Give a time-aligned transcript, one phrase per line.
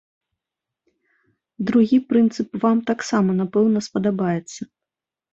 [1.67, 4.61] Другі прынцып вам таксама напэўна спадабаецца.